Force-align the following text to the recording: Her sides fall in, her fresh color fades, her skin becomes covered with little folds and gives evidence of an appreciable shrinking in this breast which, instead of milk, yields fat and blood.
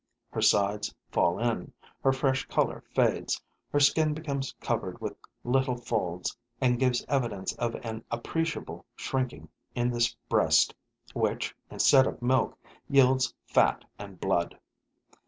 Her 0.31 0.41
sides 0.41 0.91
fall 1.11 1.37
in, 1.37 1.71
her 2.03 2.11
fresh 2.11 2.47
color 2.47 2.83
fades, 2.89 3.39
her 3.71 3.79
skin 3.79 4.15
becomes 4.15 4.55
covered 4.59 4.99
with 4.99 5.15
little 5.43 5.77
folds 5.77 6.35
and 6.59 6.79
gives 6.79 7.05
evidence 7.07 7.53
of 7.57 7.75
an 7.83 8.03
appreciable 8.09 8.83
shrinking 8.95 9.47
in 9.75 9.91
this 9.91 10.15
breast 10.27 10.73
which, 11.13 11.55
instead 11.69 12.07
of 12.07 12.19
milk, 12.19 12.57
yields 12.89 13.35
fat 13.45 13.85
and 13.99 14.19
blood. 14.19 14.57